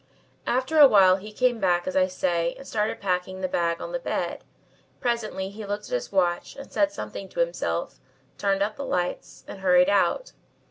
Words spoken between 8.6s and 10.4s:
out the lights and hurried out.